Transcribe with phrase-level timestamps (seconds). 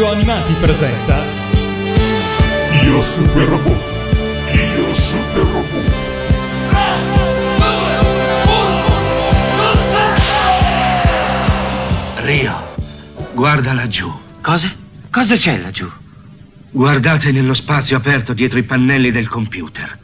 [0.00, 1.22] Radio Animati presenta
[2.84, 3.82] Io Super Robot
[4.54, 5.92] Io Super Robot
[12.22, 12.54] Rio,
[13.34, 14.10] guarda laggiù.
[14.40, 14.72] Cosa?
[15.10, 15.86] Cosa c'è laggiù?
[16.70, 19.98] Guardate nello spazio aperto dietro i pannelli del computer.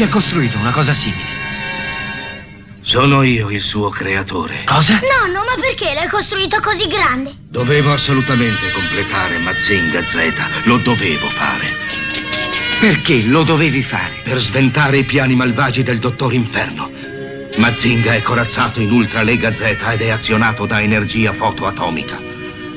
[0.00, 1.28] Chi ha costruito una cosa simile?
[2.80, 4.64] Sono io il suo creatore.
[4.64, 4.94] Cosa?
[4.94, 7.34] Nonno, ma perché l'hai costruito così grande?
[7.50, 10.32] Dovevo assolutamente completare Mazinga Z.
[10.62, 11.76] Lo dovevo fare.
[12.80, 14.22] Perché lo dovevi fare?
[14.24, 16.90] Per sventare i piani malvagi del dottor Inferno.
[17.58, 22.18] Mazinga è corazzato in Ultra Lega Z ed è azionato da energia fotoatomica.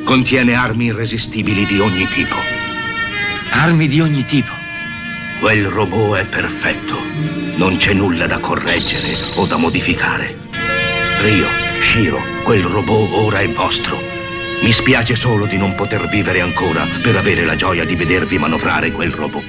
[0.04, 2.36] Contiene armi irresistibili di ogni tipo.
[3.52, 4.63] Armi di ogni tipo.
[5.44, 6.98] Quel robot è perfetto.
[7.58, 10.38] Non c'è nulla da correggere o da modificare.
[11.20, 11.48] Rio,
[11.82, 14.02] Shiro, quel robot ora è vostro.
[14.62, 18.94] Mi spiace solo di non poter vivere ancora per avere la gioia di vedervi manovrare
[18.94, 19.44] quel robot.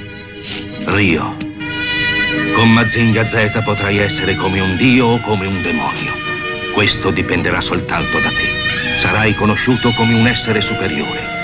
[0.87, 1.37] Rio,
[2.57, 6.13] con Mazinga Z potrai essere come un dio o come un demonio.
[6.73, 8.99] Questo dipenderà soltanto da te.
[8.99, 11.35] Sarai conosciuto come un essere superiore.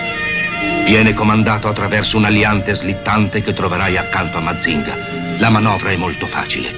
[0.84, 4.97] Viene comandato attraverso un aliante slittante che troverai accanto a Mazinga.
[5.39, 6.75] La manovra è molto facile.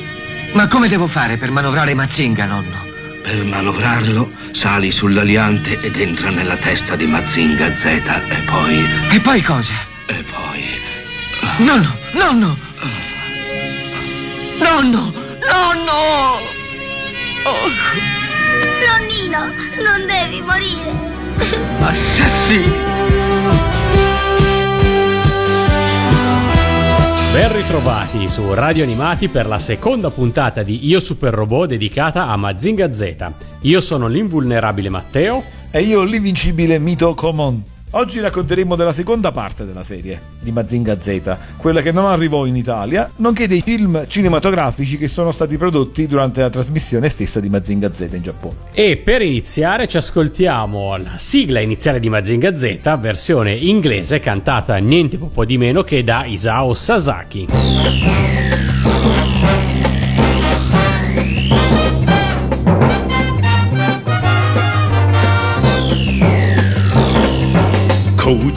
[0.53, 2.91] Ma come devo fare per manovrare Mazinga, nonno?
[3.23, 8.85] Per manovrarlo, sali sull'aliante ed entra nella testa di Mazinga Z e poi...
[9.11, 9.75] E poi cosa?
[10.07, 10.65] e poi...
[11.59, 12.59] Nonno, nonno!
[14.59, 15.13] Nonno,
[15.51, 16.51] nonno!
[17.45, 17.69] Oh,
[18.87, 20.93] Nonnino, non devi morire!
[21.81, 23.82] assassini!
[27.33, 32.37] Ben ritrovati su Radio Animati per la seconda puntata di Io Super Robot dedicata a
[32.37, 33.33] Mazinga Z.
[33.63, 35.43] Io sono l'invulnerabile Matteo.
[35.71, 37.65] E io l'invincibile Mito Common.
[37.95, 42.57] Oggi racconteremo della seconda parte della serie di Mazinga Z, quella che non arrivò in
[42.57, 47.93] Italia, nonché dei film cinematografici che sono stati prodotti durante la trasmissione stessa di Mazinga
[47.93, 48.55] Z in Giappone.
[48.73, 55.19] E per iniziare ci ascoltiamo la sigla iniziale di Mazinga Z, versione inglese cantata niente
[55.31, 58.72] po' di meno che da Isao Sasaki.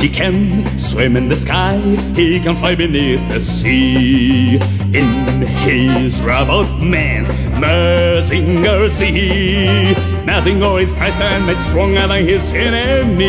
[0.06, 1.78] Koji can swim in the sky,
[2.16, 4.60] he can fly beneath the sea.
[4.94, 7.26] In his robot man,
[7.60, 9.96] Mazinger Z.
[10.26, 13.26] Mazinger is fast and made stronger than his enemies.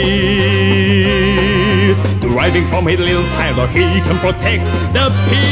[2.21, 5.47] Driving from his little pilot, he can protect the peace.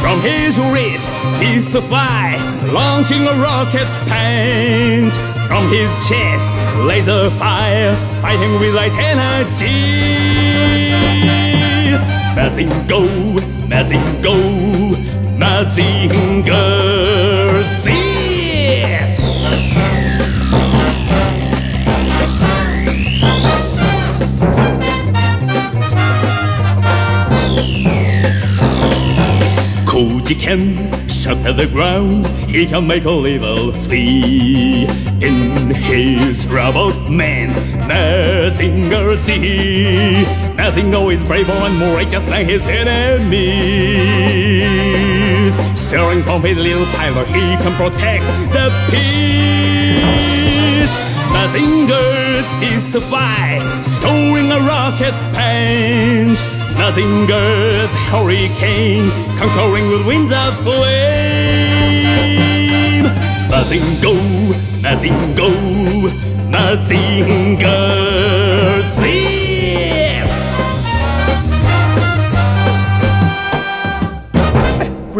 [0.00, 2.36] From his wrist, he's to fly,
[2.72, 5.29] launching a rocket paint.
[5.60, 6.48] From his chest,
[6.86, 9.66] laser fire, fighting with light energy.
[12.34, 13.04] Mazingo,
[13.68, 14.36] Mazingo,
[15.38, 17.09] Mazinger
[30.30, 34.86] Koji can shout at the ground, he can make a level flee.
[35.20, 37.50] In his robot man,
[37.88, 40.24] Mazinger Z.
[40.56, 43.42] Mazinger is braver and more righteous than his enemies.
[45.74, 50.94] Staring from his little pilot, he can protect the peace.
[51.34, 56.59] Mazinger's is to fly, storing a rocket paint.
[56.90, 60.80] Mazinger's hurricane, conquering with winds of flame.
[63.48, 64.16] Mazingo,
[64.82, 65.50] Mazingo,
[66.50, 67.70] Mazinger
[68.98, 69.39] Z.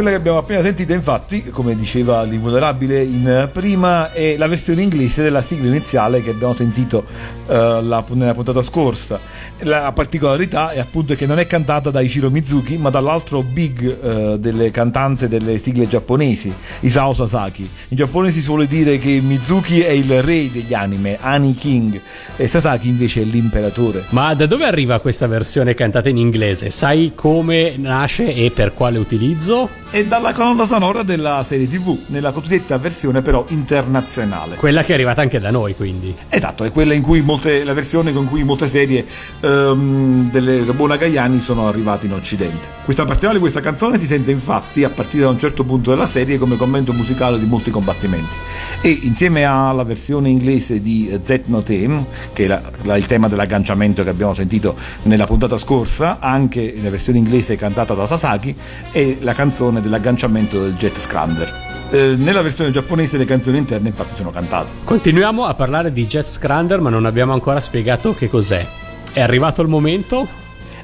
[0.00, 5.23] Quella che abbiamo appena sentito, infatti, come diceva l'invulnerabile in prima, è la versione inglese
[5.23, 7.05] della sigla iniziale che abbiamo sentito
[7.47, 9.20] eh, la- nella puntata scorsa.
[9.64, 14.38] La particolarità è appunto che non è cantata da Ichiro Mizuki, ma dall'altro big eh,
[14.38, 16.50] delle cantante delle sigle giapponesi,
[16.81, 17.69] Isao Sasaki.
[17.88, 22.00] In Giappone si suole dire che Mizuki è il re degli anime, Ani King,
[22.37, 24.05] e Sasaki invece è l'imperatore.
[24.11, 26.70] Ma da dove arriva questa versione cantata in inglese?
[26.70, 29.69] Sai come nasce e per quale utilizzo?
[29.92, 34.54] E dalla colonna sonora della serie TV, nella cosiddetta versione però internazionale.
[34.56, 36.14] Quella che è arrivata anche da noi, quindi.
[36.28, 39.04] Esatto, è quella in cui molte, la versione con cui molte serie
[39.40, 42.78] ehm, delle robot nagayani sono arrivate in Occidente.
[42.84, 46.06] Questa particolare di questa canzone si sente infatti a partire da un certo punto della
[46.06, 48.34] serie come commento musicale di molti combattimenti
[48.82, 53.28] e insieme alla versione inglese di Z No Theme, che è la- la- il tema
[53.28, 58.54] dell'agganciamento che abbiamo sentito nella puntata scorsa, anche la versione inglese cantata da Sasaki
[58.93, 61.53] e la canzone dell'agganciamento del Jet Scrander.
[61.91, 64.71] Eh, nella versione giapponese le canzoni interne infatti sono cantate.
[64.85, 68.67] Continuiamo a parlare di Jet Scrander, ma non abbiamo ancora spiegato che cos'è.
[69.12, 70.27] È arrivato il momento?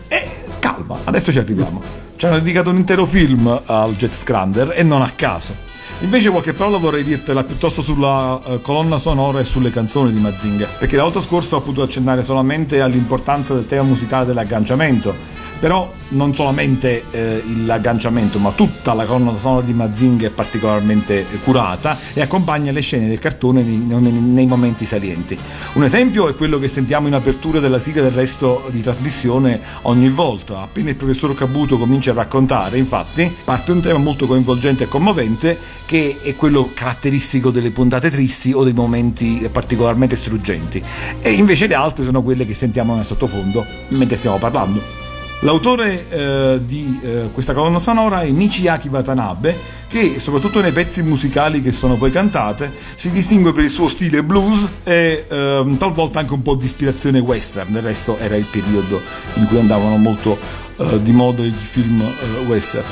[0.09, 1.81] E calma, adesso ci arriviamo.
[2.17, 5.55] Ci hanno dedicato un intero film al Jet Scrander e non a caso.
[6.01, 10.67] Invece qualche parola vorrei dirtela piuttosto sulla eh, colonna sonora e sulle canzoni di Mazinga,
[10.79, 15.15] perché la volta scorsa ho potuto accennare solamente all'importanza del tema musicale dell'agganciamento,
[15.59, 21.99] però non solamente eh, l'agganciamento, ma tutta la colonna sonora di Mazinga è particolarmente curata
[22.13, 25.37] e accompagna le scene del cartone nei, nei- nei momenti salienti.
[25.75, 30.09] Un esempio è quello che sentiamo in apertura della sigla del resto di trasmissione ogni
[30.09, 30.61] volta.
[30.61, 35.59] Appena il professor Cabuto comincia a raccontare, infatti, parte un tema molto coinvolgente e commovente
[35.87, 40.83] che è quello caratteristico delle puntate tristi o dei momenti particolarmente struggenti.
[41.21, 45.06] E invece le altre sono quelle che sentiamo nel sottofondo mentre stiamo parlando.
[45.47, 49.57] L'autore eh, di eh, questa colonna sonora è Michiaki Watanabe,
[49.87, 54.25] che soprattutto nei pezzi musicali che sono poi cantate si distingue per il suo stile
[54.25, 57.71] blues e ehm, talvolta anche un po' di ispirazione western.
[57.71, 59.01] Del resto era il periodo
[59.35, 60.37] in cui andavano molto
[60.79, 62.85] eh, di moda i film eh, western.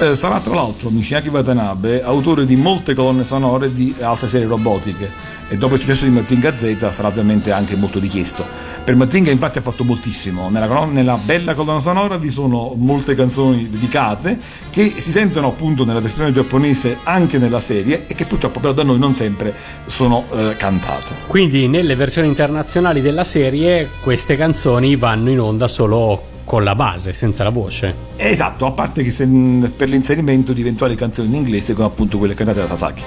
[0.00, 5.38] Eh, sarà tra l'altro Michiaki Watanabe autore di molte colonne sonore di altre serie robotiche
[5.50, 8.46] e dopo il successo di Mazinga Z sarà ovviamente anche molto richiesto.
[8.84, 13.68] Per Mazinga infatti ha fatto moltissimo, nella, nella bella colonna sonora vi sono molte canzoni
[13.68, 14.38] dedicate
[14.70, 18.84] che si sentono appunto nella versione giapponese anche nella serie e che purtroppo però da
[18.84, 19.52] noi non sempre
[19.86, 21.14] sono eh, cantate.
[21.26, 27.12] Quindi nelle versioni internazionali della serie queste canzoni vanno in onda solo con la base,
[27.12, 27.94] senza la voce.
[28.16, 32.34] Esatto, a parte che se, per l'inserimento di eventuali canzoni in inglese come appunto quelle
[32.34, 33.04] cantate da Sasaki.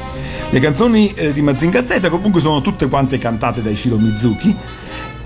[0.49, 4.55] Le canzoni eh, di Mazinga Z comunque sono tutte quante cantate da Ishiro Mizuki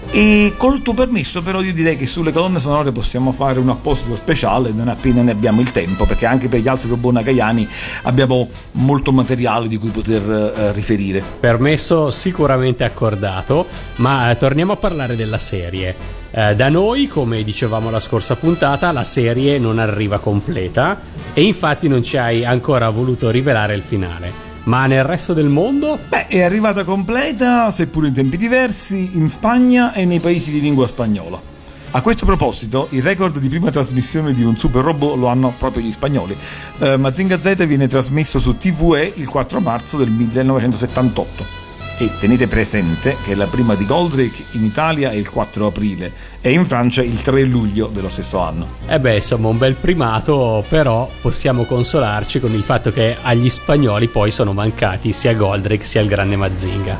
[0.10, 4.16] e col tuo permesso però io direi che sulle colonne sonore possiamo fare un apposito
[4.16, 7.68] speciale non appena ne abbiamo il tempo perché anche per gli altri robot nagayani
[8.04, 11.22] abbiamo molto materiale di cui poter eh, riferire.
[11.40, 13.68] Permesso sicuramente accordato,
[13.98, 16.26] ma eh, torniamo a parlare della serie.
[16.38, 21.02] Eh, da noi, come dicevamo la scorsa puntata, la serie non arriva completa
[21.34, 24.32] e infatti non ci hai ancora voluto rivelare il finale.
[24.66, 25.98] Ma nel resto del mondo?
[26.08, 30.86] Beh, è arrivata completa, seppur in tempi diversi, in Spagna e nei paesi di lingua
[30.86, 31.42] spagnola.
[31.90, 35.82] A questo proposito, il record di prima trasmissione di un super robot lo hanno proprio
[35.82, 36.38] gli spagnoli.
[36.78, 41.67] Eh, Mazinga Z viene trasmesso su TVE il 4 marzo del 1978.
[42.00, 46.52] E tenete presente che la prima di Goldrake in Italia è il 4 aprile e
[46.52, 48.68] in Francia il 3 luglio dello stesso anno.
[48.88, 54.10] Eh beh, insomma, un bel primato, però possiamo consolarci con il fatto che agli spagnoli
[54.10, 57.00] poi sono mancati sia Goldrake sia il grande Mazinga.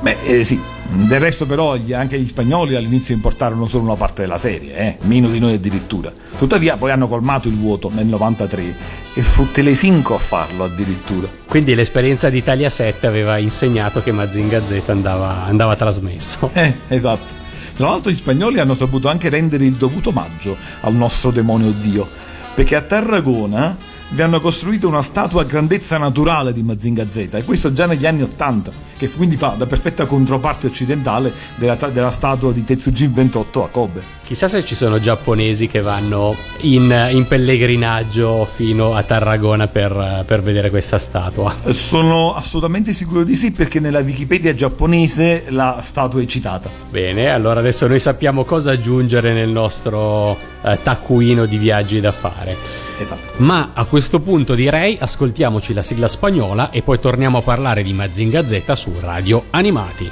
[0.00, 0.58] Beh, eh, sì,
[0.92, 5.28] del resto però anche gli spagnoli all'inizio importarono solo una parte della serie, eh, meno
[5.28, 6.12] di noi addirittura.
[6.36, 8.76] Tuttavia poi hanno colmato il vuoto nel 93
[9.14, 11.28] e fu Telesinco a farlo addirittura.
[11.46, 16.50] Quindi l'esperienza di Italia 7 aveva insegnato che Mazinga Z andava, andava trasmesso.
[16.62, 17.40] Eh, esatto.
[17.74, 22.06] Tra l'altro gli spagnoli hanno saputo anche rendere il dovuto omaggio al nostro demonio dio,
[22.54, 23.76] perché a Tarragona
[24.14, 28.04] vi hanno costruito una statua a grandezza naturale di Mazinga Z e questo già negli
[28.04, 33.64] anni 80, che quindi fa da perfetta controparte occidentale della, della statua di Tetsujin 28
[33.64, 34.02] a Kobe.
[34.22, 40.42] Chissà se ci sono giapponesi che vanno in, in pellegrinaggio fino a Tarragona per, per
[40.42, 41.54] vedere questa statua.
[41.70, 46.68] Sono assolutamente sicuro di sì perché nella Wikipedia giapponese la statua è citata.
[46.90, 52.91] Bene, allora adesso noi sappiamo cosa aggiungere nel nostro eh, taccuino di viaggi da fare.
[53.02, 53.34] Esatto.
[53.38, 57.92] Ma a questo punto direi ascoltiamoci la sigla spagnola e poi torniamo a parlare di
[57.92, 60.10] Mazinga Z su Radio Animati.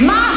[0.00, 0.27] La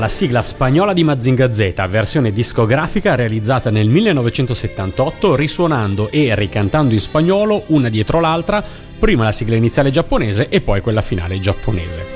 [0.00, 7.00] la sigla spagnola di Mazinga Z, versione discografica realizzata nel 1978, risuonando e ricantando in
[7.00, 8.64] spagnolo una dietro l'altra,
[8.98, 12.06] prima la sigla iniziale giapponese e poi quella finale giapponese.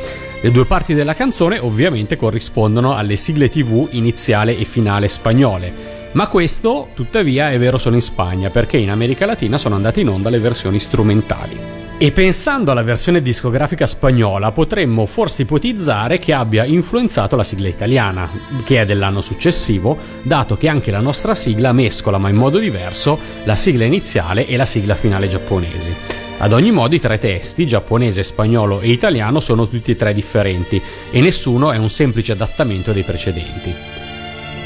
[0.41, 5.73] Le due parti della canzone ovviamente corrispondono alle sigle TV iniziale e finale spagnole,
[6.13, 10.09] ma questo tuttavia è vero solo in Spagna, perché in America Latina sono andate in
[10.09, 11.74] onda le versioni strumentali.
[12.05, 18.29] E pensando alla versione discografica spagnola, potremmo forse ipotizzare che abbia influenzato la sigla italiana,
[18.63, 23.19] che è dell'anno successivo, dato che anche la nostra sigla mescola, ma in modo diverso,
[23.45, 25.95] la sigla iniziale e la sigla finale giapponesi.
[26.37, 30.83] Ad ogni modo i tre testi, giapponese, spagnolo e italiano, sono tutti e tre differenti
[31.11, 34.04] e nessuno è un semplice adattamento dei precedenti.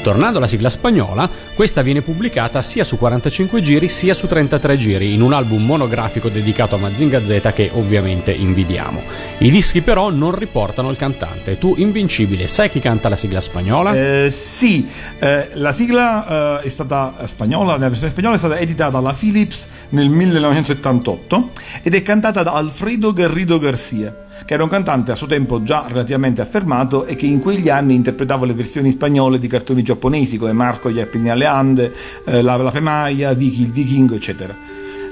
[0.01, 5.13] Tornando alla sigla spagnola, questa viene pubblicata sia su 45 giri sia su 33 giri
[5.13, 9.01] in un album monografico dedicato a Mazinga Z che ovviamente invidiamo.
[9.39, 11.57] I dischi però non riportano il cantante.
[11.57, 13.93] Tu, Invincibile, sai chi canta la sigla spagnola?
[13.93, 14.87] Eh, sì,
[15.19, 19.67] eh, la sigla eh, è stata spagnola, la versione spagnola è stata editata dalla Philips
[19.89, 21.51] nel 1978
[21.83, 25.85] ed è cantata da Alfredo Garrido Garcia, che era un cantante a suo tempo già
[25.87, 30.53] relativamente affermato e che in quegli anni interpretava le versioni spagnole di cartoni giapponesi come
[30.53, 31.93] Marco gli Appeni alle Ande,
[32.25, 34.55] eh, La, la Femaia, Vicky il Vichingo, eccetera.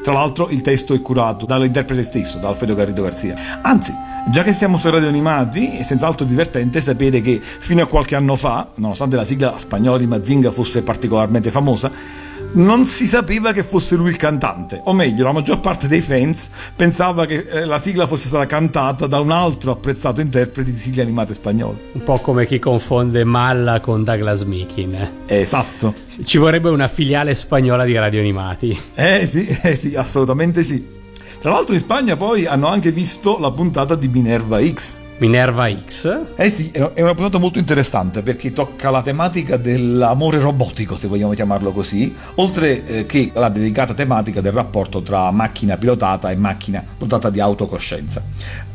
[0.02, 3.60] Tra l'altro il testo è curato dall'interprete stesso, da Alfredo Garrido Garcia.
[3.62, 3.94] Anzi,
[4.32, 8.38] già che siamo su Radio Animati, è senz'altro divertente sapere che fino a qualche anno
[8.38, 11.92] fa, nonostante la sigla spagnola di Mazinga fosse particolarmente famosa,
[12.54, 16.50] non si sapeva che fosse lui il cantante, o meglio, la maggior parte dei fans
[16.76, 21.02] pensava che eh, la sigla fosse stata cantata da un altro apprezzato interprete di sigle
[21.02, 21.78] animate spagnole.
[21.94, 24.94] Un po' come chi confonde Malla con Douglas Mikin.
[25.26, 25.94] Eh, esatto.
[26.24, 28.80] Ci vorrebbe una filiale spagnola di radio animati.
[28.96, 30.96] Eh sì, eh sì, assolutamente sì.
[31.40, 35.06] Tra l'altro in Spagna poi hanno anche visto la puntata di Minerva X.
[35.20, 36.26] Minerva X.
[36.36, 41.34] Eh sì, è una puntata molto interessante perché tocca la tematica dell'amore robotico, se vogliamo
[41.34, 46.84] chiamarlo così, oltre eh, che la dedicata tematica del rapporto tra macchina pilotata e macchina
[47.00, 48.22] dotata di autocoscienza.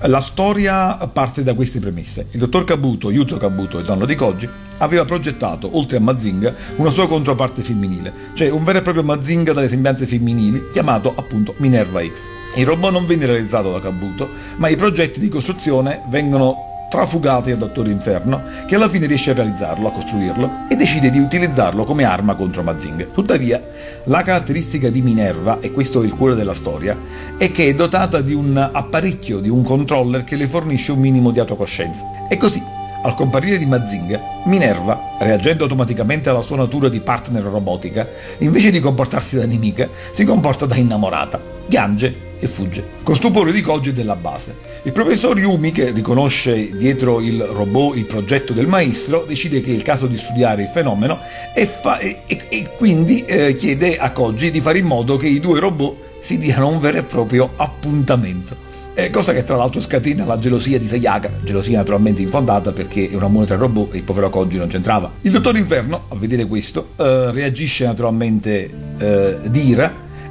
[0.00, 2.26] La storia parte da queste premesse.
[2.32, 6.90] Il dottor Kabuto, Yuzo Kabuto, il nonno di Koji, aveva progettato, oltre a Mazinga, una
[6.90, 12.02] sua controparte femminile, cioè un vero e proprio Mazinga dalle sembianze femminili, chiamato appunto Minerva
[12.02, 12.41] X.
[12.54, 17.56] Il robot non venne realizzato da Kabuto, ma i progetti di costruzione vengono trafugati al
[17.56, 22.04] Dottor Inferno, che alla fine riesce a realizzarlo, a costruirlo, e decide di utilizzarlo come
[22.04, 23.06] arma contro Mazinga.
[23.14, 23.58] Tuttavia,
[24.04, 26.94] la caratteristica di Minerva, e questo è il cuore della storia,
[27.38, 31.30] è che è dotata di un apparecchio, di un controller che le fornisce un minimo
[31.30, 32.04] di autocoscienza.
[32.28, 32.62] E così,
[33.04, 38.06] al comparire di Mazinga, Minerva, reagendo automaticamente alla sua natura di partner robotica,
[38.40, 43.60] invece di comportarsi da nemica, si comporta da innamorata, piange e fugge, con stupore di
[43.60, 44.56] Koji e della base.
[44.82, 49.74] Il professor Yumi, che riconosce dietro il robot il progetto del maestro, decide che è
[49.74, 51.20] il caso di studiare il fenomeno
[51.54, 55.38] e, fa, e, e, quindi eh, chiede a Koji di fare in modo che i
[55.38, 58.70] due robot si diano un vero e proprio appuntamento.
[58.94, 63.14] Eh, cosa che tra l'altro scatena la gelosia di Sayaka, gelosia naturalmente infondata perché è
[63.14, 65.12] un amore tra robot e il povero Koji non c'entrava.
[65.20, 68.68] Il dottor Inferno, a vedere questo, eh, reagisce naturalmente
[68.98, 69.74] eh, di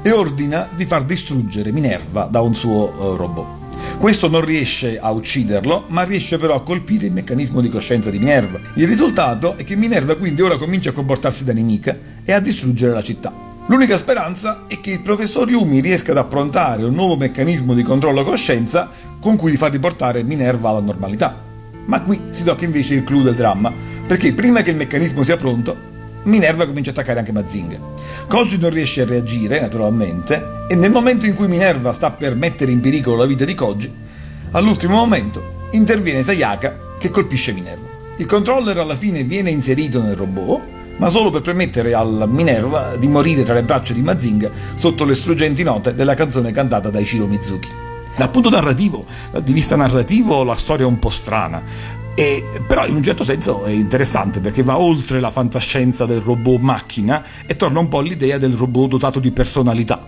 [0.02, 3.60] e ordina di far distruggere Minerva da un suo uh, robot.
[3.98, 8.18] Questo non riesce a ucciderlo, ma riesce però a colpire il meccanismo di coscienza di
[8.18, 8.60] Minerva.
[8.76, 12.94] Il risultato è che Minerva quindi ora comincia a comportarsi da nemica e a distruggere
[12.94, 13.32] la città.
[13.68, 18.24] L'unica speranza è che il professor Yumi riesca ad approntare un nuovo meccanismo di controllo
[18.24, 18.90] coscienza
[19.20, 21.40] con cui far riportare Minerva alla normalità.
[21.86, 23.72] Ma qui si tocca invece il clou del dramma,
[24.08, 25.90] perché prima che il meccanismo sia pronto,
[26.24, 27.78] Minerva comincia a attaccare anche Mazinga.
[28.32, 32.72] Koji non riesce a reagire, naturalmente, e nel momento in cui Minerva sta per mettere
[32.72, 33.94] in pericolo la vita di Koji,
[34.52, 37.90] all'ultimo momento interviene Sayaka che colpisce Minerva.
[38.16, 40.62] Il controller alla fine viene inserito nel robot,
[40.96, 45.16] ma solo per permettere al Minerva di morire tra le braccia di Mazinga sotto le
[45.16, 47.91] struggenti note della canzone cantata da Ichiro Mizuki.
[48.22, 49.04] Dal punto narrativo,
[49.42, 51.60] di vista narrativo, la storia è un po' strana.
[52.14, 56.60] E, però in un certo senso è interessante perché va oltre la fantascienza del robot
[56.60, 60.00] macchina e torna un po' all'idea del robot dotato di personalità.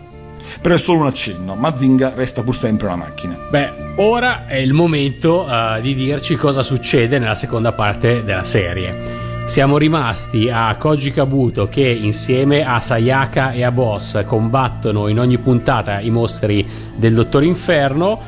[0.62, 3.36] Però è solo un accenno, Mazinga resta pur sempre una macchina.
[3.50, 9.23] Beh, ora è il momento eh, di dirci cosa succede nella seconda parte della serie.
[9.46, 15.38] Siamo rimasti a Koji Kabuto che insieme a Sayaka e a Boss combattono in ogni
[15.38, 18.20] puntata i mostri del Dottor Inferno.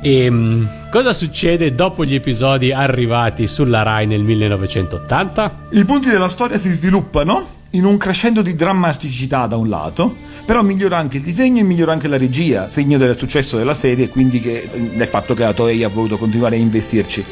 [0.00, 5.58] E mm, cosa succede dopo gli episodi arrivati sulla Rai nel 1980?
[5.70, 10.62] I punti della storia si sviluppano in un crescendo di drammaticità da un lato, però
[10.62, 14.08] migliora anche il disegno e migliora anche la regia, segno del successo della serie e
[14.08, 17.24] quindi che, del fatto che la Toei ha voluto continuare a investirci.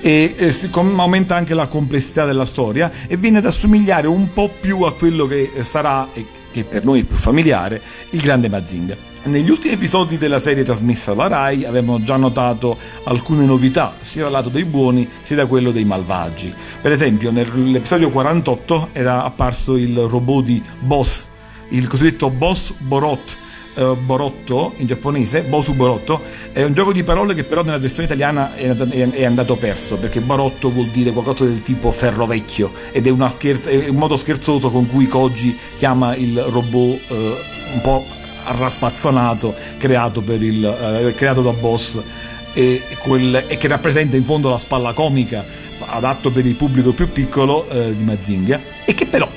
[0.00, 4.32] E, e si- com- aumenta anche la complessità della storia e viene ad assomigliare un
[4.32, 7.80] po' più a quello che sarà, e che per noi è più familiare,
[8.10, 8.96] il grande Mazinga.
[9.24, 14.32] Negli ultimi episodi della serie trasmessa alla Rai avevamo già notato alcune novità, sia dal
[14.32, 16.54] lato dei buoni sia da quello dei malvagi.
[16.80, 21.26] Per esempio, nell'episodio 48 era apparso il robot di Boss,
[21.70, 23.36] il cosiddetto Boss Borot.
[23.76, 28.04] eh, Borotto in giapponese, Bosu Borotto, è un gioco di parole che però nella versione
[28.04, 33.30] italiana è, andato perso perché Borotto vuol dire qualcosa del tipo ferro vecchio ed è,
[33.30, 37.14] scherza- è un modo scherzoso con cui Koji chiama il robot eh,
[37.74, 38.04] un po'
[38.44, 41.98] raffazzonato creato, il, eh, creato da Boss
[42.52, 45.44] e, quel- e che rappresenta in fondo la spalla comica
[45.88, 49.28] adatto per il pubblico più piccolo eh, di Mazinga e che però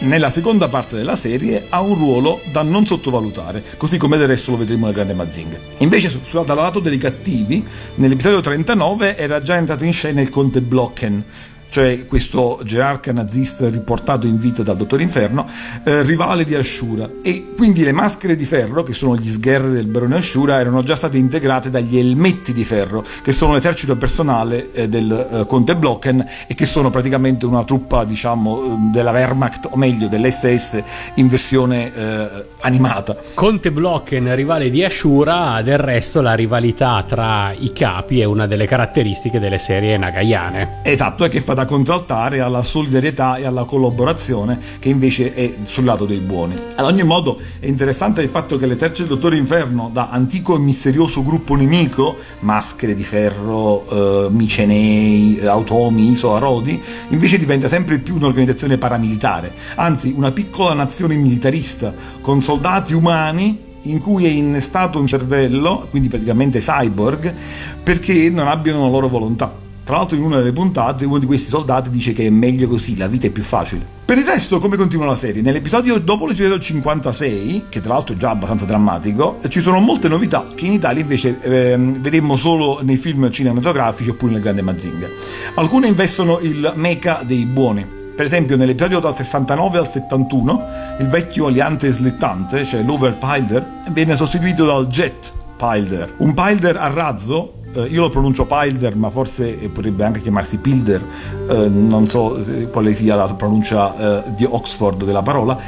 [0.00, 4.52] nella seconda parte della serie ha un ruolo da non sottovalutare, così come del resto
[4.52, 5.58] lo vedremo nel grande Mazinga.
[5.78, 7.64] Invece, su- su- lato dei cattivi,
[7.96, 11.24] nell'episodio 39 era già entrato in scena il conte Blocken,
[11.68, 15.46] cioè questo gerarca nazista riportato in vita dal Dottor Inferno,
[15.84, 17.08] eh, rivale di Ashura.
[17.22, 20.96] E quindi le maschere di ferro, che sono gli sgherri del barone Ashura, erano già
[20.96, 26.24] state integrate dagli elmetti di ferro, che sono l'esercito personale eh, del eh, conte Blocken
[26.46, 30.82] e che sono praticamente una truppa, diciamo, eh, della Wehrmacht, o meglio dell'SS
[31.14, 33.16] in versione eh, animata.
[33.34, 38.66] Conte Blocken, rivale di Ashura, del resto la rivalità tra i capi è una delle
[38.66, 40.80] caratteristiche delle serie nagayane.
[40.82, 45.82] Esatto, e che fa da contraltare alla solidarietà e alla collaborazione che invece è sul
[45.82, 46.54] lato dei buoni.
[46.76, 50.60] Ad ogni modo è interessante il fatto che l'esercito del Dottore Inferno, da antico e
[50.60, 58.78] misterioso gruppo nemico, maschere di ferro, eh, micenei, automi, isoarodi, invece diventa sempre più un'organizzazione
[58.78, 65.88] paramilitare, anzi una piccola nazione militarista, con soldati umani in cui è innestato un cervello,
[65.90, 67.34] quindi praticamente cyborg,
[67.82, 69.66] perché non abbiano la loro volontà.
[69.88, 72.94] Tra l'altro in una delle puntate uno di questi soldati dice che è meglio così,
[72.94, 73.86] la vita è più facile.
[74.04, 75.40] Per il resto, come continua la serie?
[75.40, 80.44] Nell'episodio dopo l'episodio 56, che tra l'altro è già abbastanza drammatico, ci sono molte novità
[80.54, 85.08] che in Italia invece ehm, vedemmo solo nei film cinematografici oppure nel Grande Mazinga.
[85.54, 87.86] Alcune investono il mecha dei buoni.
[88.14, 90.64] Per esempio, nell'episodio dal 69 al 71,
[90.98, 96.14] il vecchio aliante slittante, cioè l'Overpilder, viene sostituito dal Jet Pilder.
[96.18, 100.58] Un Pilder a razzo, eh, io lo pronuncio Pilder, ma forse eh, potrebbe anche chiamarsi
[100.58, 101.02] Pilder,
[101.48, 105.58] eh, non so eh, quale sia la pronuncia eh, di Oxford della parola.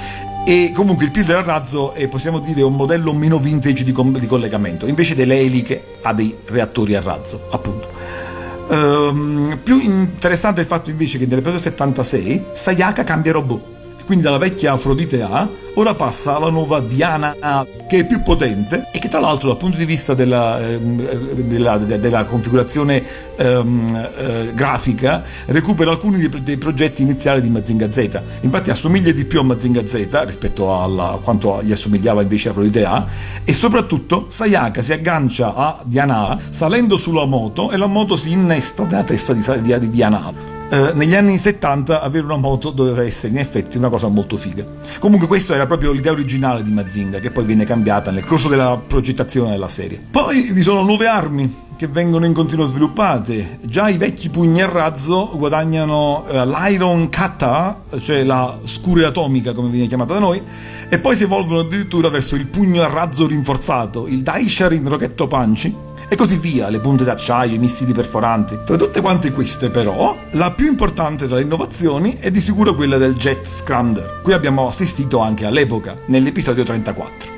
[0.46, 4.18] E comunque il Pilder a razzo è, possiamo dire, un modello meno vintage di, com-
[4.18, 4.86] di collegamento.
[4.86, 7.88] Invece delle eliche ha dei reattori a razzo, appunto.
[8.70, 13.79] Ehm, più interessante è il fatto invece che nell'episodio 76 Sayaka cambia robot.
[14.10, 18.88] Quindi dalla vecchia Afrodite A ora passa alla nuova Diana A, che è più potente
[18.90, 23.04] e che tra l'altro dal punto di vista della, ehm, eh, della- de- della configurazione
[23.36, 28.20] ehm, eh, grafica recupera alcuni dei, dei progetti iniziali di Mazinga Z.
[28.40, 32.84] Infatti assomiglia di più a Mazinga Z rispetto alla- a quanto gli assomigliava invece Afrodite
[32.84, 33.06] A
[33.44, 38.32] e soprattutto Sayaka si aggancia a Diana A salendo sulla moto e la moto si
[38.32, 40.58] innesta nella testa di, di, di Diana A.
[40.72, 44.64] Eh, negli anni 70 avere una moto doveva essere in effetti una cosa molto figa.
[45.00, 48.80] Comunque questa era proprio l'idea originale di Mazinga che poi viene cambiata nel corso della
[48.86, 50.00] progettazione della serie.
[50.10, 53.58] Poi vi sono nuove armi che vengono in continuo sviluppate.
[53.62, 59.70] Già i vecchi pugni a razzo guadagnano eh, l'Iron Kata, cioè la scure atomica come
[59.70, 60.40] viene chiamata da noi,
[60.88, 65.72] e poi si evolvono addirittura verso il pugno a razzo rinforzato, il Daisharin Rocchetto Punch,
[66.12, 68.58] e così via, le punte d'acciaio, i missili perforanti.
[68.64, 72.98] Tra tutte quante queste, però, la più importante tra le innovazioni è di sicuro quella
[72.98, 77.30] del Jet Scrander, cui abbiamo assistito anche all'epoca, nell'episodio 34.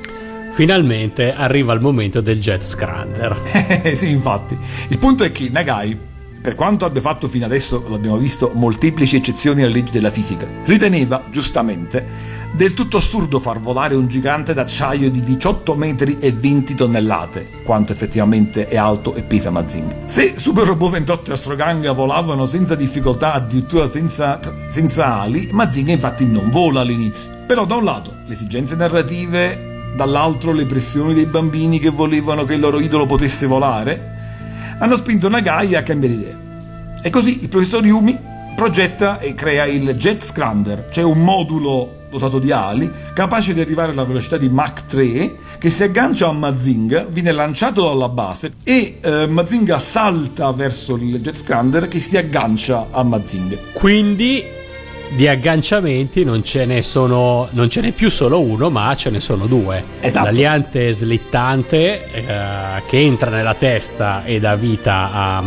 [0.53, 3.39] Finalmente arriva il momento del Jet Scrander.
[3.83, 4.57] Eh, sì, infatti.
[4.87, 5.95] Il punto è che Nagai,
[6.41, 11.23] per quanto abbia fatto fino adesso, l'abbiamo visto, molteplici eccezioni alle leggi della fisica, riteneva,
[11.29, 17.47] giustamente, Del tutto assurdo far volare un gigante d'acciaio di 18 metri e 20 tonnellate,
[17.63, 19.95] quanto effettivamente è alto e pesa Mazinga.
[20.05, 24.39] Se Super Robot 28 e Astroganga volavano senza difficoltà, addirittura senza,
[24.69, 27.31] senza ali, Mazinga infatti non vola all'inizio.
[27.47, 32.53] Però da un lato le esigenze narrative, dall'altro le pressioni dei bambini che volevano che
[32.53, 36.37] il loro idolo potesse volare, hanno spinto Nagai a cambiare idea.
[37.01, 38.15] E così il professor Yumi
[38.55, 43.91] progetta e crea il Jet Scrander, cioè un modulo dotato di ali, capace di arrivare
[43.91, 48.99] alla velocità di Mach 3, che si aggancia a Mazinga, viene lanciato dalla base e
[49.01, 53.57] eh, Mazinga salta verso il Jet Scrander che si aggancia a Mazinga.
[53.73, 54.43] Quindi
[55.15, 59.19] di agganciamenti non ce ne sono non ce n'è più solo uno ma ce ne
[59.19, 60.25] sono due Esatto.
[60.25, 62.25] l'aliante slittante eh,
[62.87, 65.43] che entra nella testa e dà vita a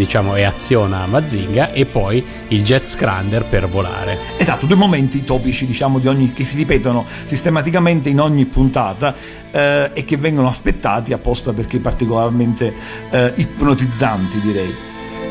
[0.00, 5.66] diciamo e aziona Mazinga e poi il jet scrander per volare Esatto, due momenti topici,
[5.66, 9.14] diciamo, di ogni, che si ripetono sistematicamente in ogni puntata
[9.50, 12.72] eh, e che vengono aspettati apposta perché particolarmente
[13.10, 14.74] eh, ipnotizzanti, direi.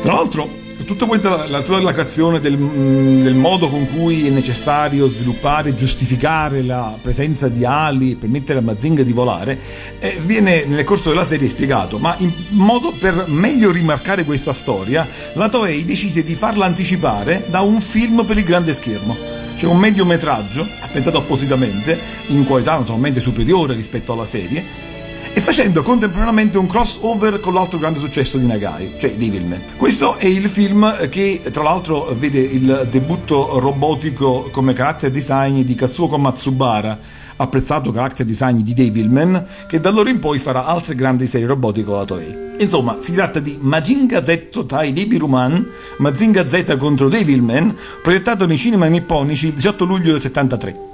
[0.00, 0.59] Tra l'altro,
[0.90, 6.62] tutta questa la tua relazione del, mm, del modo con cui è necessario sviluppare giustificare
[6.62, 9.56] la presenza di ali e permettere a Mazinga di volare
[10.00, 15.06] eh, viene nel corso della serie spiegato, ma in modo per meglio rimarcare questa storia,
[15.34, 19.16] la Toei decise di farla anticipare da un film per il grande schermo.
[19.56, 21.96] C'è un mediometraggio, pensato appositamente,
[22.28, 24.89] in qualità naturalmente superiore rispetto alla serie,
[25.32, 29.62] e facendo contemporaneamente un crossover con l'altro grande successo di Nagai, cioè Devilman.
[29.76, 35.74] Questo è il film che tra l'altro vede il debutto robotico come character design di
[35.74, 36.98] Katsuko Matsubara,
[37.36, 41.86] apprezzato character design di Devilman, che da allora in poi farà altre grandi serie robotiche
[41.86, 42.48] con la Toei.
[42.58, 45.66] Insomma, si tratta di Majinga Z Tai Debiruman,
[45.98, 50.89] Mazinga Z contro Devilman, proiettato nei cinema nipponici il 18 luglio del 73.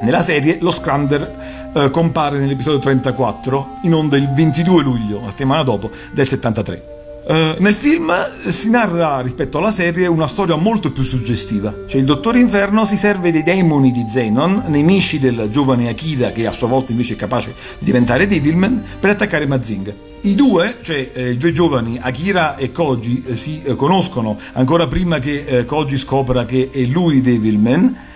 [0.00, 5.64] Nella serie lo Scrander eh, compare nell'episodio 34, in onda il 22 luglio, una settimana
[5.64, 6.96] dopo, del 73.
[7.26, 8.12] Eh, nel film
[8.46, 11.74] si narra rispetto alla serie una storia molto più suggestiva.
[11.88, 16.46] Cioè il Dottore Inferno si serve dei demoni di Zenon, nemici del giovane Akira che
[16.46, 19.92] a sua volta invece è capace di diventare Devilman, per attaccare Mazinga.
[20.22, 24.86] I due, cioè eh, i due giovani, Akira e Koji, eh, si eh, conoscono ancora
[24.86, 28.06] prima che eh, Koji scopra che è lui Devilman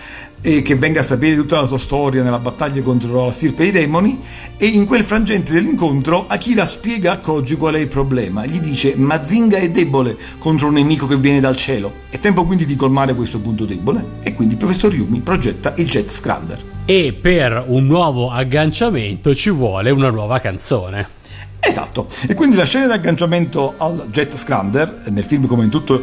[0.42, 3.72] e che venga a sapere tutta la sua storia nella battaglia contro la stirpe dei
[3.72, 4.20] demoni
[4.56, 8.44] e in quel frangente dell'incontro Akira spiega a Koji qual è il problema.
[8.44, 11.94] Gli dice Mazinga è debole contro un nemico che viene dal cielo.
[12.10, 14.04] È tempo quindi di colmare questo punto debole.
[14.22, 19.50] E quindi il professor Yumi progetta il Jet Scrander e per un nuovo agganciamento ci
[19.50, 21.20] vuole una nuova canzone
[21.64, 26.02] Esatto, e quindi la scena di agganciamento al Jet Scrander, nel film come in tutto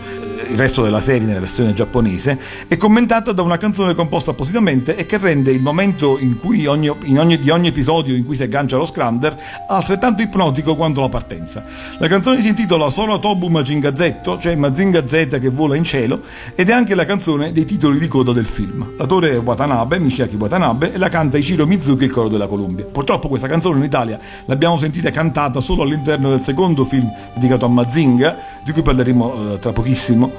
[0.50, 5.06] il resto della serie nella versione giapponese, è commentata da una canzone composta appositamente e
[5.06, 8.44] che rende il momento in cui ogni, in ogni, di ogni episodio in cui si
[8.44, 9.36] aggancia lo Scrander
[9.68, 11.66] altrettanto ipnotico quanto la partenza.
[11.98, 16.22] La canzone si intitola Solo Tobu Mazinga Z, cioè Mazinga Z che vola in cielo,
[16.56, 18.94] ed è anche la canzone dei titoli di coda del film.
[18.98, 22.86] L'autore è Watanabe, Mishiaki Watanabe, e la canta Ichiro Mizuki, il coro della Columbia.
[22.86, 27.70] Purtroppo questa canzone in Italia l'abbiamo sentita cantata solo all'interno del secondo film dedicato a
[27.70, 30.32] Mazinga, di cui parleremo eh, tra pochissimo,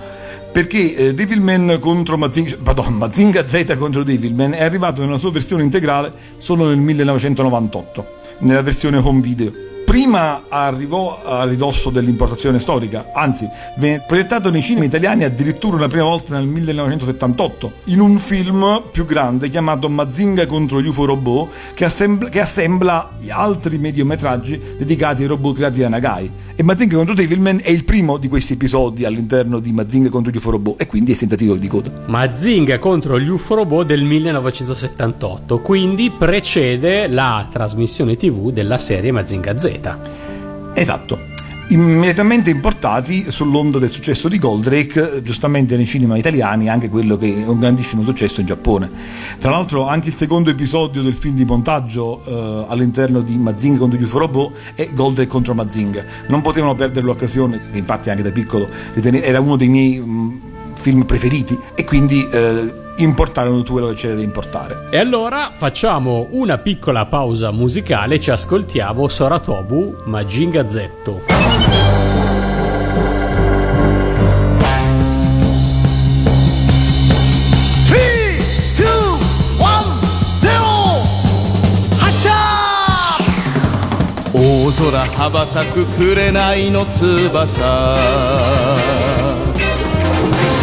[0.52, 5.64] perché eh, Devilman contro Mazinga, pardon, Mazinga Z contro Devilman è arrivato nella sua versione
[5.64, 8.06] integrale solo nel 1998,
[8.40, 9.69] nella versione home video.
[9.90, 13.48] Prima arrivò a ridosso dell'importazione storica, anzi,
[13.78, 19.04] venne proiettato nei cinema italiani addirittura una prima volta nel 1978, in un film più
[19.04, 25.28] grande chiamato Mazinga contro gli UFO robot, che assembla, che assembla altri mediometraggi dedicati ai
[25.28, 26.30] robot creati da Nagai.
[26.54, 30.36] E Mazinga contro Devilman è il primo di questi episodi all'interno di Mazinga contro gli
[30.36, 31.90] UFO robot, e quindi è senza titolo di coda.
[32.06, 39.58] Mazinga contro gli UFO robot del 1978 quindi precede la trasmissione tv della serie Mazinga
[39.58, 39.78] Z
[40.74, 41.28] Esatto.
[41.70, 47.46] Immediatamente importati sull'onda del successo di Goldrake, giustamente nei cinema italiani, anche quello che è
[47.46, 48.90] un grandissimo successo in Giappone.
[49.38, 54.00] Tra l'altro, anche il secondo episodio del film di montaggio eh, all'interno di Mazinga contro
[54.00, 56.04] gli robot è Goldrake contro Mazinga.
[56.26, 60.40] Non potevano perdere l'occasione, infatti anche da piccolo era uno dei miei mh,
[60.74, 64.87] film preferiti, e quindi eh, importarono tutto quello che c'era da importare.
[64.89, 70.89] E allora facciamo una piccola pausa musicale e ci ascoltiamo Soratobu Majinga Z.
[77.85, 78.39] Three,
[78.75, 79.17] two,
[79.59, 79.85] one,
[80.39, 81.03] zero
[81.97, 82.29] 発射
[84.33, 87.95] 大空羽ばたく紅の翼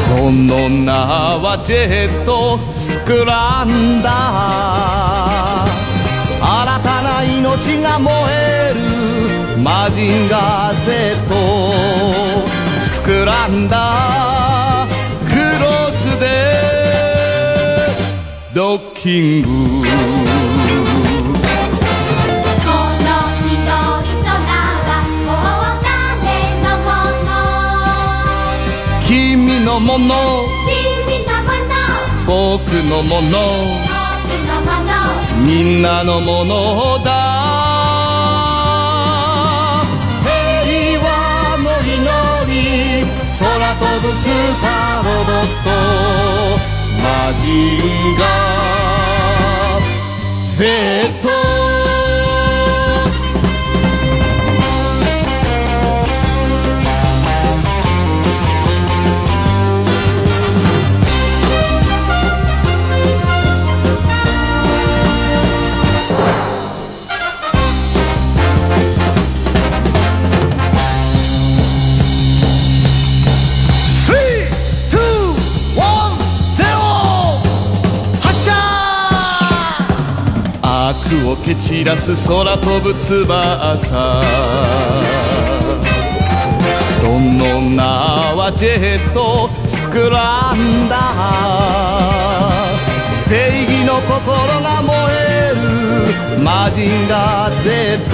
[0.08, 5.70] その名はジェットスクランダー。
[6.40, 8.80] 新たな命が燃える
[9.62, 11.28] マジンガー Z
[12.82, 14.90] スクランダー。
[15.28, 16.26] クロスで
[18.54, 19.48] ドッキング。
[29.80, 30.16] のもの。
[30.66, 31.76] 君のもの
[32.26, 33.38] 僕のもの。
[33.86, 34.92] 僕のもの。
[35.46, 37.12] みんなのものだ。
[40.24, 41.06] 平和
[41.60, 41.94] の祈
[42.48, 43.06] り
[43.40, 45.70] 空飛ぶスーパーロボット。
[47.04, 47.06] マ
[47.40, 51.67] ジンガー Z
[81.48, 84.22] 悪を蹴散らす空飛ぶ翼。
[87.00, 87.84] その名
[88.36, 93.10] はジェットスクランダー。
[93.10, 94.18] 正義の心
[94.62, 95.54] が燃え
[96.36, 98.10] るマジンガー Z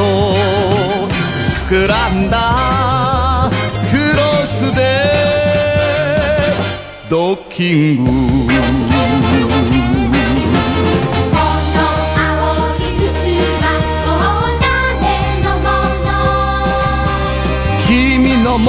[1.42, 3.54] スクランダー。
[3.92, 5.12] クロスで。
[7.10, 8.83] ドッキング。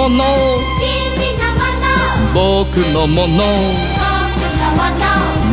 [0.04, 0.24] もの
[1.14, 3.40] 君のもの僕のもの僕
[4.60, 5.04] のもの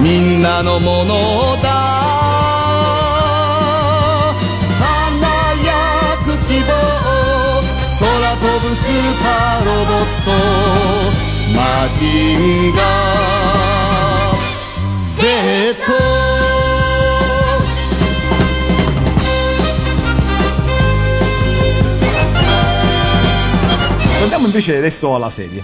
[0.04, 1.14] みんなのもの
[1.62, 1.70] だ。
[4.82, 5.72] 輝
[6.26, 6.70] く希望。
[7.98, 8.04] 空
[8.36, 10.30] 飛ぶスーパーロボット。
[11.56, 11.60] マ
[11.96, 12.02] ジ
[12.36, 16.21] ンガー Z
[24.42, 25.64] Torniamo invece adesso alla serie.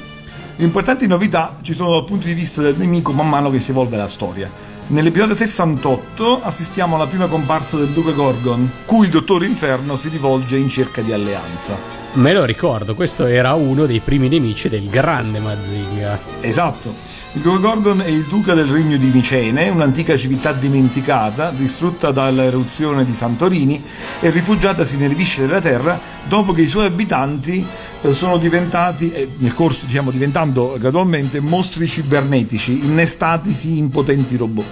[0.58, 3.98] Importanti novità ci sono dal punto di vista del nemico man mano che si evolve
[3.98, 4.52] la storia.
[4.90, 10.58] Nell'episodio 68 assistiamo alla prima comparsa del Duca Gorgon, cui il Dottor Inferno si rivolge
[10.58, 11.76] in cerca di alleanza.
[12.14, 16.20] Me lo ricordo, questo era uno dei primi nemici del grande Mazinga.
[16.42, 16.94] Esatto.
[17.38, 23.06] Il Duca Gorgon è il duca del regno di Micene, un'antica civiltà dimenticata, distrutta dall'eruzione
[23.06, 23.80] di Santorini
[24.20, 27.64] e rifugiatasi nelle viscere della terra dopo che i suoi abitanti
[28.02, 34.66] eh, sono diventati, eh, nel corso diciamo diventando gradualmente, mostri cibernetici, innestatisi in potenti robot.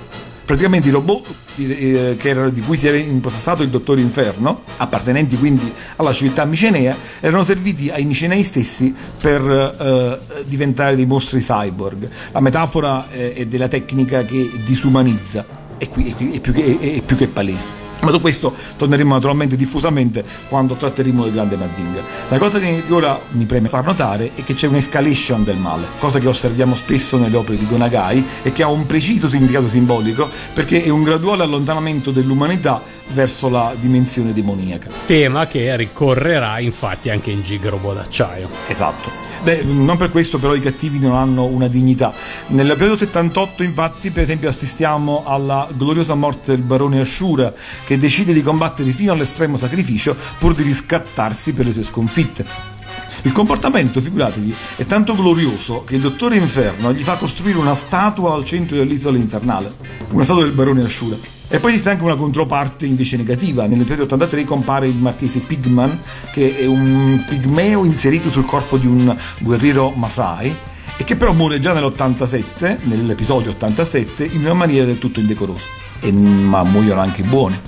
[0.45, 5.38] Praticamente i robot eh, che era- di cui si era impossessato il Dottor Inferno, appartenenti
[5.38, 12.08] quindi alla civiltà micenea, erano serviti ai micenei stessi per eh, diventare dei mostri cyborg.
[12.31, 15.45] La metafora eh, è della tecnica che disumanizza,
[15.79, 17.84] e qui, è, più che, è più che palese.
[18.01, 22.01] Ma su questo torneremo naturalmente diffusamente quando tratteremo del grande Mazinga.
[22.29, 26.19] La cosa che ora mi preme far notare è che c'è un'escalation del male, cosa
[26.19, 30.84] che osserviamo spesso nelle opere di Gonagai e che ha un preciso significato simbolico perché
[30.84, 34.89] è un graduale allontanamento dell'umanità verso la dimensione demoniaca.
[35.05, 38.49] Tema che ricorrerà infatti anche in Gigrobo d'acciaio.
[38.67, 39.11] Esatto.
[39.43, 42.13] Beh, non per questo però i cattivi non hanno una dignità.
[42.47, 47.53] Nell'episodio 78 infatti per esempio assistiamo alla gloriosa morte del barone Ashura
[47.85, 52.73] che decide di combattere fino all'estremo sacrificio pur di riscattarsi per le sue sconfitte.
[53.21, 58.35] Il comportamento, figuratevi, è tanto glorioso che il dottore Inferno gli fa costruire una statua
[58.35, 59.73] al centro dell'isola infernale,
[60.11, 61.34] una statua del barone Ashura.
[61.47, 63.67] E poi esiste anche una controparte invece negativa.
[63.67, 65.99] Nell'episodio 83 compare il marchese Pigman,
[66.34, 70.55] che è un pigmeo inserito sul corpo di un guerriero Masai,
[70.97, 75.63] e che però muore già nell'87, nell'episodio 87, in una maniera del tutto indecorosa.
[75.99, 77.60] E, ma muoiono anche i buoni.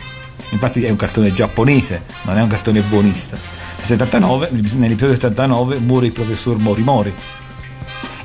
[0.52, 3.38] Infatti è un cartone giapponese, non è un cartone buonista.
[3.78, 7.13] Nel 79, nell'episodio 79 muore il professor Mori Mori.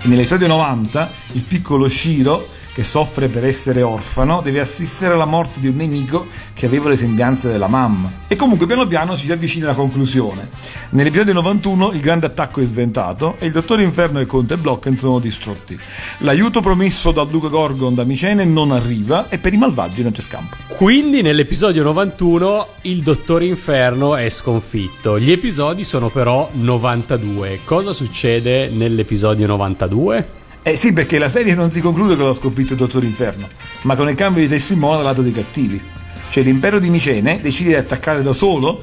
[0.02, 5.60] E nell'episodio 90 il piccolo Shiro, che soffre per essere orfano, deve assistere alla morte
[5.60, 8.10] di un nemico che aveva le sembianze della mamma.
[8.26, 10.48] E comunque piano piano ci si avvicina alla conclusione.
[10.90, 14.96] Nell'episodio 91 il grande attacco è sventato e il Dottore Inferno e il Conte Blocken
[14.96, 15.78] sono distrutti.
[16.18, 20.22] L'aiuto promesso dal Duca Gorgon da Micene non arriva e per i malvagi non c'è
[20.22, 20.56] scampo.
[20.76, 25.18] Quindi nell'episodio 91 il Dottor Inferno è sconfitto.
[25.18, 27.60] Gli episodi sono però 92.
[27.64, 30.40] Cosa succede nell'episodio 92?
[30.64, 33.48] Eh sì, perché la serie non si conclude con la sconfitta del Dottor Inferno,
[33.82, 35.82] ma con il cambio di testimone dal lato dei cattivi.
[36.30, 38.80] Cioè l'impero di Micene decide di attaccare da solo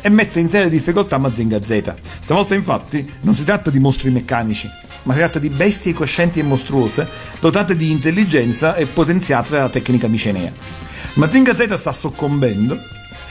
[0.00, 1.94] e mette in seria difficoltà Mazinga Z.
[2.22, 4.68] Stavolta infatti non si tratta di mostri meccanici,
[5.04, 7.08] ma si tratta di bestie coscienti e mostruose,
[7.38, 10.52] dotate di intelligenza e potenziate dalla tecnica micenea.
[11.14, 12.76] Mazinga Z sta soccombendo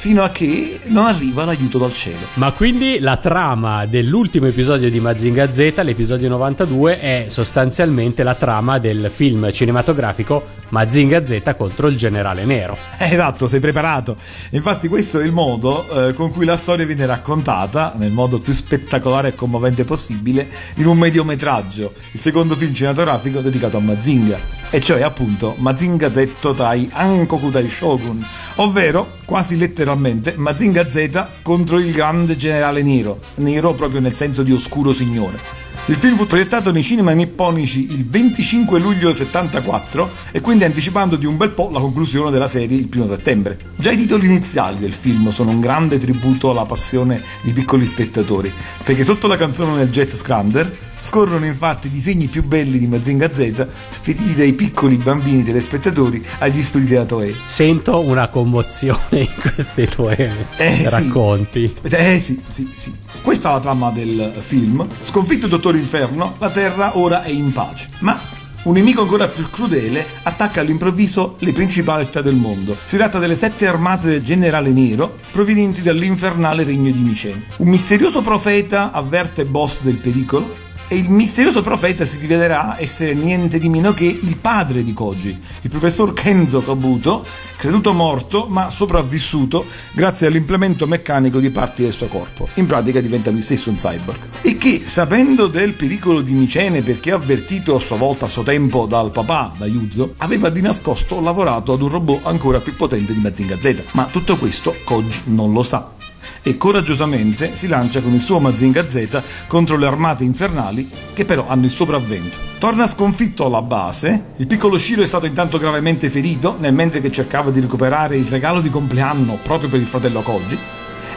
[0.02, 2.26] fino a che non arriva l'aiuto dal cielo.
[2.34, 8.80] Ma quindi la trama dell'ultimo episodio di Mazinga Z, l'episodio 92, è sostanzialmente la trama
[8.80, 12.76] del film cinematografico Mazinga Z contro il generale nero.
[12.98, 14.16] Eh, Esatto, sei preparato.
[14.52, 18.54] Infatti questo è il modo eh, con cui la storia viene raccontata, nel modo più
[18.54, 24.40] spettacolare e commovente possibile, in un mediometraggio, il secondo film cinematografico dedicato a Mazinga,
[24.72, 31.80] e cioè appunto Mazinga Z Tai Ankoku Dai Shogun, ovvero quasi letteralmente Mazinga Z contro
[31.80, 35.40] il grande generale nero, nero proprio nel senso di oscuro signore.
[35.86, 41.16] Il film fu proiettato nei cinema nipponici il 25 luglio del 74 e quindi anticipando
[41.16, 43.58] di un bel po' la conclusione della serie il 1 settembre.
[43.78, 48.52] Già i titoli iniziali del film sono un grande tributo alla passione di piccoli spettatori,
[48.84, 53.34] perché sotto la canzone del Jet Scrander scorrono infatti i disegni più belli di Mazinga
[53.34, 57.36] Z spediti dai piccoli bambini telespettatori agli studi della Toei.
[57.44, 60.16] Sento una commozione in questi tuoi
[60.58, 60.90] Eh, sì.
[60.90, 61.74] racconti.
[61.82, 62.94] Eh sì, sì, sì.
[63.22, 64.86] Questa è la trama del film.
[65.02, 67.88] Sconfitto il Dottor Inferno, la Terra ora è in pace.
[68.00, 68.20] Ma
[68.64, 72.78] un nemico ancora più crudele attacca all'improvviso le principali città del mondo.
[72.86, 77.46] Si tratta delle sette armate del generale nero provenienti dall'infernale regno di Micene.
[77.58, 83.60] Un misterioso profeta avverte boss del pericolo e il misterioso profeta si rivelerà essere niente
[83.60, 87.26] di meno che il padre di Koji, il professor Kenzo Kabuto,
[87.56, 92.50] creduto morto ma sopravvissuto grazie all'implemento meccanico di parti del suo corpo.
[92.56, 94.20] In pratica diventa lui stesso un cyborg.
[94.42, 98.86] E che, sapendo del pericolo di Micene perché avvertito a sua volta a suo tempo
[98.86, 103.22] dal papà, da Yuzo, aveva di nascosto lavorato ad un robot ancora più potente di
[103.22, 103.82] Mazinga Z.
[103.92, 106.00] Ma tutto questo Koji non lo sa
[106.42, 111.48] e coraggiosamente si lancia con il suo Mazinga Z contro le armate infernali che però
[111.48, 112.38] hanno il sopravvento.
[112.58, 117.12] Torna sconfitto alla base, il piccolo Shiro è stato intanto gravemente ferito nel mentre che
[117.12, 120.58] cercava di recuperare il regalo di compleanno proprio per il fratello Koji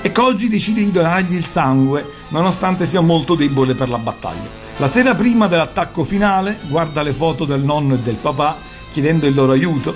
[0.00, 4.62] e Koji decide di donargli il sangue nonostante sia molto debole per la battaglia.
[4.76, 8.56] La sera prima dell'attacco finale guarda le foto del nonno e del papà
[8.92, 9.94] chiedendo il loro aiuto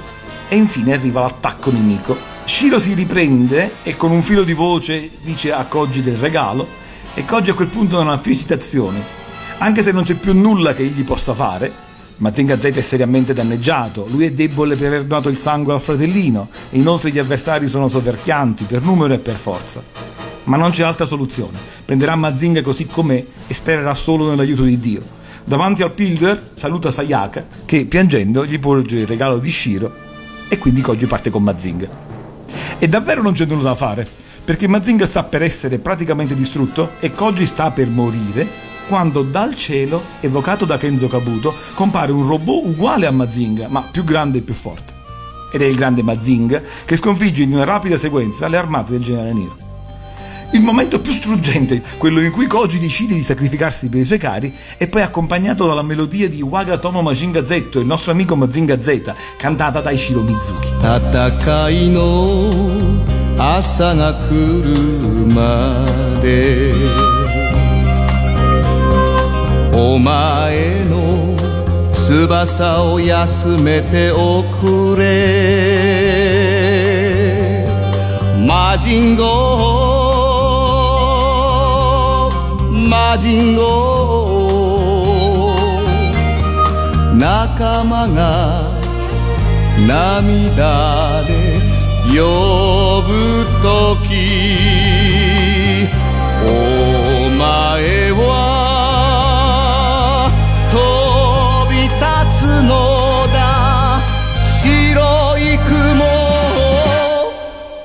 [0.48, 5.52] e infine arriva l'attacco nemico Shiro si riprende e con un filo di voce dice
[5.52, 6.66] a Koji del regalo
[7.12, 9.00] e Koji a quel punto non ha più esitazioni.
[9.58, 11.70] Anche se non c'è più nulla che egli possa fare,
[12.16, 16.48] Mazinga Z è seriamente danneggiato, lui è debole per aver donato il sangue al fratellino
[16.70, 19.82] e inoltre gli avversari sono soverchianti per numero e per forza.
[20.44, 25.02] Ma non c'è altra soluzione, prenderà Mazinga così com'è e spererà solo nell'aiuto di Dio.
[25.44, 29.92] Davanti al Pilder saluta Sayaka che piangendo gli porge il regalo di Shiro
[30.48, 32.07] e quindi Koji parte con Mazinga.
[32.78, 34.06] E davvero non c'è nulla da fare,
[34.44, 40.02] perché Mazinga sta per essere praticamente distrutto e Koji sta per morire quando dal cielo,
[40.20, 44.54] evocato da Kenzo Kabuto, compare un robot uguale a Mazinga, ma più grande e più
[44.54, 44.94] forte.
[45.52, 49.32] Ed è il grande Mazinga che sconfigge in una rapida sequenza le armate del generale
[49.34, 49.67] Nero.
[50.51, 54.53] Il momento più struggente, quello in cui Koji decide di sacrificarsi per i suoi cari,
[54.77, 59.81] è poi accompagnato dalla melodia di Wagatomo Mazinga Z, il nostro amico Mazinga Z, cantata
[59.81, 60.69] da Ishiro Mizuki.
[60.83, 62.51] 戦いの
[63.37, 64.69] 朝が来る
[65.33, 65.85] ま
[66.21, 66.71] で
[69.73, 71.35] お前の
[71.91, 75.03] 翼を休めておくれ
[78.45, 79.86] 魔人ゴ
[83.16, 85.54] 人ゴ
[87.14, 88.70] 仲間が
[89.86, 91.60] 涙で
[92.08, 95.86] 呼ぶ時
[96.46, 96.48] お
[97.30, 98.24] 前は
[100.70, 100.76] 飛
[101.70, 101.94] び立
[102.44, 102.68] つの
[103.32, 103.38] だ。
[104.40, 106.06] 白い雲を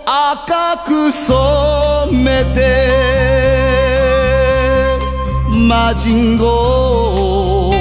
[0.06, 3.13] 赤く染めて
[5.76, 7.78] マジンゴー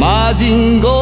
[0.00, 0.96] マジンゴー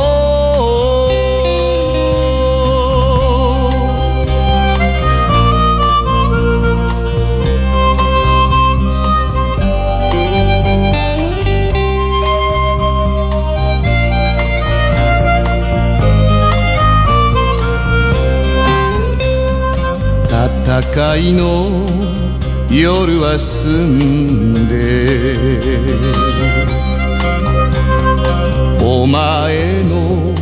[20.82, 22.03] 戦いの
[22.76, 25.06] 夜は澄んで
[28.84, 30.34] お前の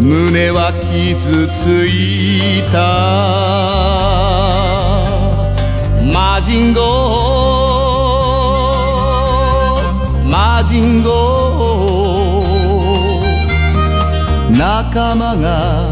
[0.00, 2.78] 胸は傷ついた。
[6.12, 14.56] 魔人ゴー魔人ゴー。
[14.56, 15.88] 仲間が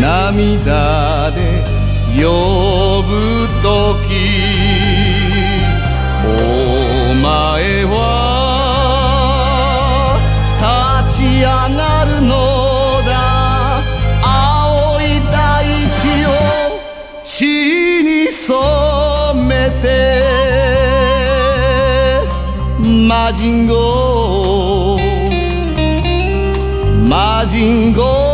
[0.00, 1.62] 涙で
[2.16, 2.77] 呼
[3.08, 3.14] ぶ
[3.62, 3.68] 時
[6.24, 7.96] お前は
[10.58, 12.32] 立ち上がるの
[13.06, 13.10] だ。
[14.22, 15.02] 青い
[15.32, 15.64] 大
[15.96, 16.28] 地を
[17.24, 17.32] 血
[18.02, 18.54] に染
[19.46, 19.86] めて
[23.08, 25.00] 魔人ゴー
[27.08, 28.27] 魔人ゴ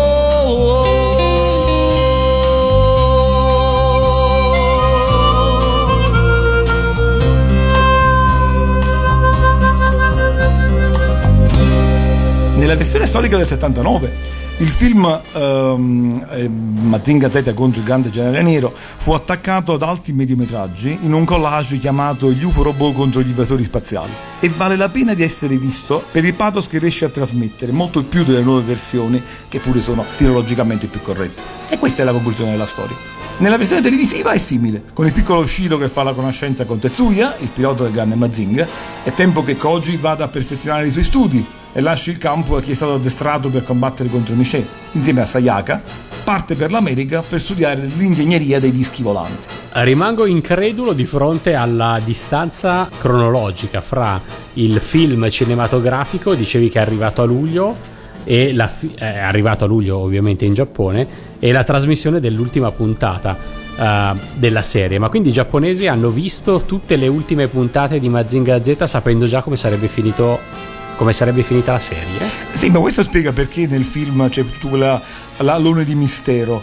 [12.64, 14.12] Nella versione storica del 79
[14.56, 20.14] il film ehm, eh, Mazinga Z contro il grande generale nero fu attaccato ad alti
[20.14, 24.12] mediometraggi in un collage chiamato Gli UFO robot contro gli invasori spaziali.
[24.40, 28.02] E vale la pena di essere visto per il pathos che riesce a trasmettere molto
[28.02, 31.42] più delle nuove versioni che pure sono filologicamente più corrette.
[31.68, 32.96] E questa è la conclusione della storia.
[33.40, 37.36] Nella versione televisiva è simile, con il piccolo Shiro che fa la conoscenza con Tetsuya,
[37.40, 38.66] il pilota del grande Mazinga,
[39.02, 42.62] è tempo che Koji vada a perfezionare i suoi studi e lasci il campo a
[42.62, 44.66] chi è stato addestrato per combattere contro Michelle.
[44.92, 45.82] Insieme a Sayaka
[46.22, 49.48] parte per l'America per studiare l'ingegneria dei dischi volanti.
[49.72, 54.20] Rimango incredulo di fronte alla distanza cronologica fra
[54.54, 57.76] il film cinematografico, dicevi che è arrivato a luglio,
[58.24, 61.06] e la fi- è arrivato a luglio ovviamente in Giappone,
[61.38, 63.36] e la trasmissione dell'ultima puntata
[63.76, 64.98] eh, della serie.
[64.98, 69.42] Ma quindi i giapponesi hanno visto tutte le ultime puntate di Mazinga Z sapendo già
[69.42, 72.28] come sarebbe finito come sarebbe finita la serie?
[72.52, 75.02] Sì, ma questo spiega perché nel film c'è tutta quella
[75.38, 76.62] l'alone di mistero.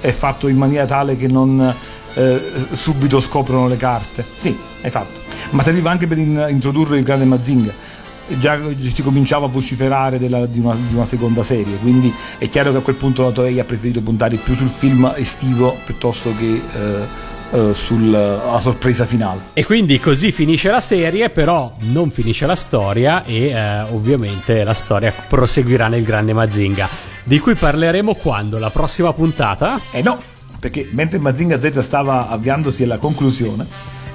[0.00, 1.74] È fatto in maniera tale che non
[2.14, 2.40] eh,
[2.72, 4.24] subito scoprono le carte.
[4.36, 5.20] Sì, esatto.
[5.50, 7.72] Ma serviva anche per in- introdurre il grande Mazinga.
[8.38, 12.72] Già si cominciava a vociferare della- di, una, di una seconda serie, quindi è chiaro
[12.72, 16.60] che a quel punto la Toei ha preferito puntare più sul film estivo piuttosto che
[16.74, 19.40] eh, eh, sulla sorpresa finale.
[19.52, 24.74] E quindi così finisce la serie, però non finisce la storia e eh, ovviamente la
[24.74, 26.88] storia proseguirà nel grande Mazinga,
[27.24, 28.58] di cui parleremo quando?
[28.58, 29.80] La prossima puntata?
[29.92, 30.18] Eh no,
[30.60, 33.66] perché mentre Mazinga Z stava avviandosi alla conclusione,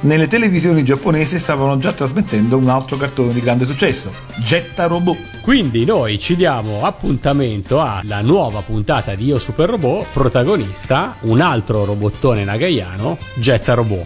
[0.04, 5.42] nelle televisioni giapponesi stavano già trasmettendo un altro cartone di grande successo, Jetta Robot.
[5.42, 11.86] Quindi noi ci diamo appuntamento alla nuova puntata di Io Super Robot, protagonista un altro
[11.86, 14.06] robottone nagayano, Jetta Robot.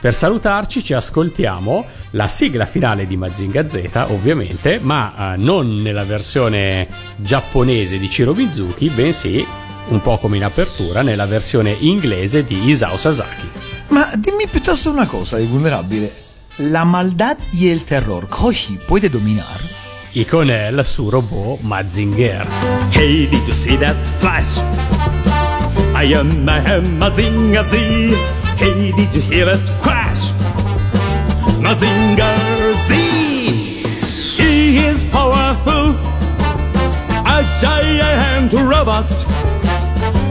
[0.00, 6.04] Per salutarci ci ascoltiamo la sigla finale di Mazinga Z, ovviamente, ma eh, non nella
[6.04, 6.86] versione
[7.16, 9.46] giapponese di Chiro Mizuki, bensì,
[9.88, 13.63] un po' come in apertura, nella versione inglese di Isao Sasaki.
[13.94, 16.12] Ma dimmi piuttosto una cosa, il vulnerabile.
[16.56, 19.60] La maldad y el terror, Koji puede dominar?
[20.12, 22.44] Y con él su robot Mazinger.
[22.90, 24.58] Hey, did you see that flash?
[25.94, 27.76] I am I am Mazinga Z.
[28.56, 30.32] Hey, did you hear it crash?
[31.60, 32.26] Mazinga
[32.88, 32.94] Z.
[34.36, 35.94] He is powerful,
[37.24, 39.06] a giant robot.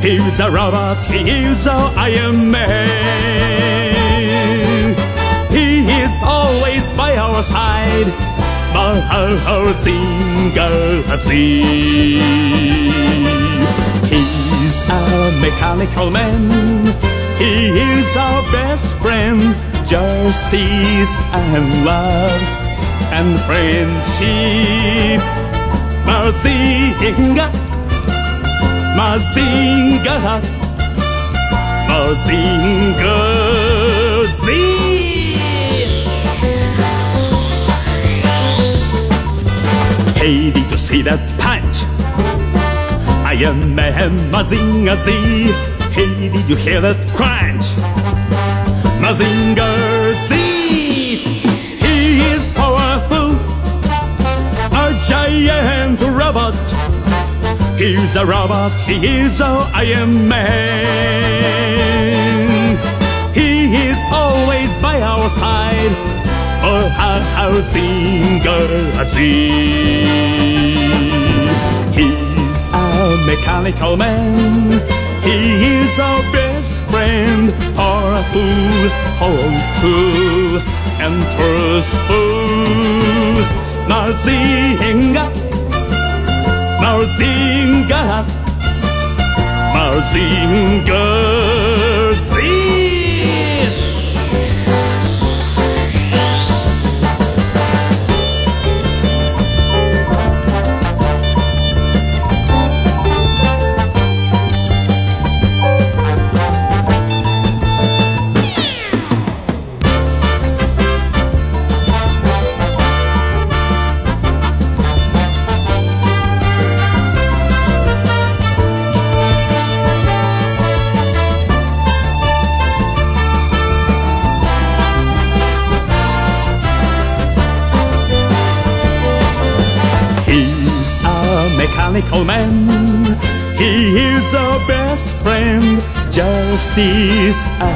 [0.03, 3.63] He's a robot, he is a Iron Man.
[5.49, 8.11] He is always by our side,
[8.75, 10.67] Mazinga
[11.23, 11.31] Z.
[14.11, 16.49] He's a mechanical man.
[17.37, 19.55] He is our best friend.
[19.87, 22.41] Justice and love
[23.13, 25.21] and friendship.
[26.05, 27.62] Mazinga.
[28.95, 30.41] Mazinga.
[31.89, 33.17] Mazinga
[34.25, 34.45] Z.
[40.15, 41.83] Hey, did you see that punch?
[43.25, 45.11] Iron Man Mazinga Z.
[45.91, 47.65] Hey, did you hear that crunch?
[49.01, 49.69] Mazinga
[50.27, 50.35] Z.
[51.83, 53.35] He is powerful,
[54.71, 56.55] a giant robot.
[57.83, 60.39] He's a robot, he is a Iron Man.
[63.33, 65.91] He is always by our side.
[66.63, 69.17] Oh, How Zinga Z.
[71.91, 74.79] He's a mechanical man.
[75.21, 78.87] He is our best friend, powerful,
[79.19, 80.61] hopeful,
[81.03, 82.63] and trustful.
[83.91, 85.42] Mazinga,
[86.83, 88.25] Mazinga
[89.73, 91.03] Mazinga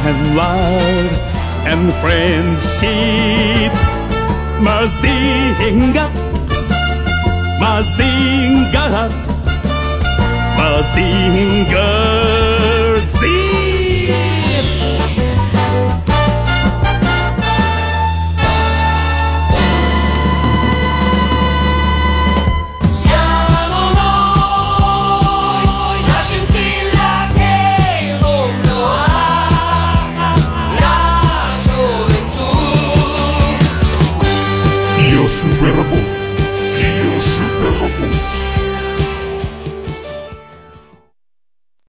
[0.10, 1.12] and love
[1.72, 3.74] and friendship.
[4.66, 6.06] Mazinga,
[7.62, 8.86] Mazinga,
[10.58, 11.90] Mazinga
[13.20, 13.22] Z.